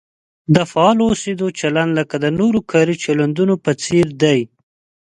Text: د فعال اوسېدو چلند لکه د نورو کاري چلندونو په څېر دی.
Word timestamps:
د 0.55 0.57
فعال 0.71 0.97
اوسېدو 1.07 1.47
چلند 1.59 1.91
لکه 1.99 2.15
د 2.23 2.25
نورو 2.39 2.59
کاري 2.71 2.95
چلندونو 3.03 3.55
په 3.63 3.71
څېر 3.83 4.07
دی. 4.21 4.39